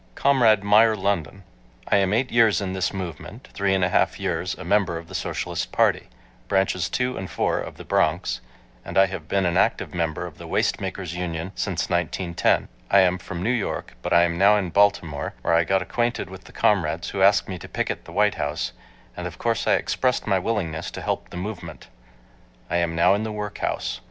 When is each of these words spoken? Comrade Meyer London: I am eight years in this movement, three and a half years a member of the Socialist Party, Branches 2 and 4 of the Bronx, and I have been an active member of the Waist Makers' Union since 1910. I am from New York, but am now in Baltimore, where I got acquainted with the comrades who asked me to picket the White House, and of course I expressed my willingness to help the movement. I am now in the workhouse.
Comrade 0.15 0.63
Meyer 0.63 0.95
London: 0.95 1.43
I 1.87 1.97
am 1.97 2.11
eight 2.11 2.31
years 2.31 2.59
in 2.59 2.73
this 2.73 2.91
movement, 2.91 3.49
three 3.53 3.75
and 3.75 3.83
a 3.85 3.89
half 3.89 4.19
years 4.19 4.55
a 4.55 4.63
member 4.63 4.97
of 4.97 5.07
the 5.07 5.13
Socialist 5.13 5.71
Party, 5.71 6.09
Branches 6.47 6.89
2 6.89 7.17
and 7.19 7.29
4 7.29 7.59
of 7.59 7.77
the 7.77 7.83
Bronx, 7.85 8.41
and 8.83 8.97
I 8.97 9.05
have 9.05 9.27
been 9.27 9.45
an 9.45 9.57
active 9.57 9.93
member 9.93 10.25
of 10.25 10.39
the 10.39 10.47
Waist 10.47 10.81
Makers' 10.81 11.13
Union 11.13 11.51
since 11.53 11.87
1910. 11.87 12.67
I 12.89 13.01
am 13.01 13.19
from 13.19 13.43
New 13.43 13.51
York, 13.51 13.93
but 14.01 14.11
am 14.11 14.39
now 14.39 14.57
in 14.57 14.71
Baltimore, 14.71 15.35
where 15.43 15.53
I 15.53 15.63
got 15.63 15.83
acquainted 15.83 16.31
with 16.31 16.45
the 16.45 16.51
comrades 16.51 17.11
who 17.11 17.21
asked 17.21 17.47
me 17.47 17.59
to 17.59 17.69
picket 17.69 18.05
the 18.05 18.11
White 18.11 18.33
House, 18.41 18.71
and 19.15 19.27
of 19.27 19.37
course 19.37 19.67
I 19.67 19.75
expressed 19.75 20.25
my 20.25 20.39
willingness 20.39 20.89
to 20.89 21.03
help 21.03 21.29
the 21.29 21.37
movement. 21.37 21.89
I 22.71 22.77
am 22.77 22.95
now 22.95 23.13
in 23.13 23.21
the 23.21 23.31
workhouse. 23.31 23.99